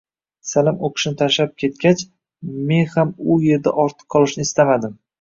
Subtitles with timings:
[0.51, 2.03] Salim oʻqishni tashlab ketgach,
[2.73, 5.03] men ham u yerda ortiq qolishni istamadim.